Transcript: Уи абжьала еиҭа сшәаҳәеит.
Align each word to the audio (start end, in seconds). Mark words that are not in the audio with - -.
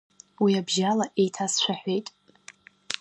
Уи 0.43 0.51
абжьала 0.61 1.05
еиҭа 1.21 1.45
сшәаҳәеит. 1.53 2.07